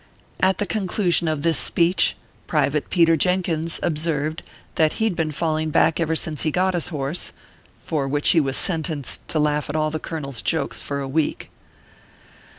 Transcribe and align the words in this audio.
At 0.39 0.57
the 0.57 0.65
conclusion 0.65 1.27
of 1.27 1.43
this 1.43 1.59
speech, 1.59 2.17
Private 2.47 2.89
Peter 2.89 3.15
Jenkins 3.15 3.79
observed 3.83 4.41
that 4.73 4.93
he 4.93 5.09
d 5.09 5.13
been 5.13 5.31
falling 5.31 5.69
back 5.69 5.99
ever 5.99 6.15
since 6.15 6.41
he 6.41 6.49
got 6.49 6.73
his 6.73 6.87
horse;. 6.87 7.31
for 7.79 8.07
which 8.07 8.29
he 8.31 8.39
was 8.39 8.57
sentenced 8.57 9.27
to 9.27 9.37
laugh 9.37 9.69
at 9.69 9.75
all 9.75 9.91
the 9.91 9.99
colonel 9.99 10.31
s 10.31 10.41
jokes 10.41 10.81
for 10.81 11.01
a 11.01 11.07
week. 11.07 11.51